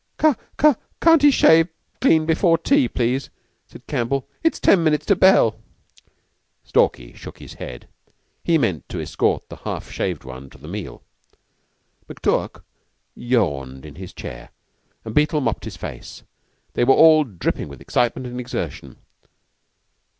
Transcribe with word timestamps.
"Ca 0.17 0.77
can't 0.99 1.21
he 1.21 1.29
shave 1.29 1.67
clean 2.01 2.25
before 2.25 2.57
tea, 2.57 2.87
please?" 2.89 3.29
said 3.67 3.85
Campbell. 3.85 4.27
"It's 4.41 4.59
ten 4.59 4.83
minutes 4.83 5.05
to 5.05 5.15
bell." 5.15 5.59
Stalky 6.63 7.13
shook 7.13 7.37
his 7.37 7.53
head. 7.53 7.87
He 8.43 8.57
meant 8.57 8.89
to 8.89 8.99
escort 8.99 9.47
the 9.47 9.57
half 9.57 9.91
shaved 9.91 10.23
one 10.23 10.49
to 10.49 10.57
the 10.57 10.67
meal. 10.67 11.03
McTurk 12.09 12.63
yawned 13.13 13.85
in 13.85 13.93
his 13.93 14.11
chair 14.11 14.49
and 15.05 15.13
Beetle 15.13 15.39
mopped 15.41 15.65
his 15.65 15.77
face. 15.77 16.23
They 16.73 16.83
were 16.83 16.95
all 16.95 17.23
dripping 17.23 17.67
with 17.67 17.79
excitement 17.79 18.25
and 18.25 18.39
exertion. 18.39 18.95